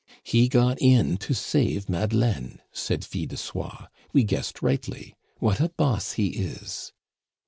"He 0.23 0.49
got 0.49 0.81
in 0.81 1.17
to 1.17 1.35
save 1.35 1.87
Madeleine," 1.87 2.59
said 2.71 3.05
Fil 3.05 3.27
de 3.27 3.37
Soie. 3.37 3.85
"We 4.11 4.23
guessed 4.23 4.63
rightly. 4.63 5.13
What 5.37 5.59
a 5.61 5.69
boss 5.69 6.13
he 6.13 6.29
is!" 6.37 6.91